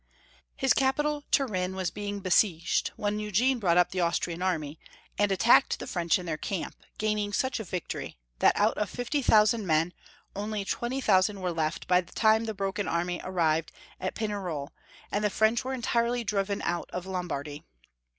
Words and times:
His 0.55 0.73
capital, 0.73 1.25
Turin, 1.29 1.75
was 1.75 1.91
being 1.91 2.21
besieged, 2.21 2.87
when 2.95 3.19
Eugene 3.19 3.59
brought 3.59 3.77
up 3.77 3.91
the 3.91 3.99
Austrian 4.01 4.41
army, 4.41 4.79
and 5.15 5.31
at 5.31 5.37
tacked 5.41 5.77
the 5.77 5.85
French 5.85 6.17
in 6.17 6.25
their 6.25 6.39
camp, 6.39 6.75
gaining 6.97 7.31
such 7.31 7.59
a 7.59 7.63
victory, 7.63 8.17
that 8.39 8.57
out 8.57 8.75
of 8.79 8.89
50,000 8.89 9.63
men 9.63 9.93
only 10.35 10.65
20,000 10.65 11.39
were 11.39 11.51
left 11.51 11.87
by 11.87 12.01
the 12.01 12.13
time 12.13 12.45
the 12.45 12.55
broken 12.55 12.87
army 12.87 13.21
arrived 13.23 13.71
at 13.99 14.15
Pig 14.15 14.31
nerol, 14.31 14.69
and 15.11 15.23
the 15.23 15.29
French 15.29 15.63
were 15.63 15.71
entirely 15.71 16.23
driven 16.23 16.63
out 16.63 16.89
of 16.89 17.05
Lombardy. 17.05 17.63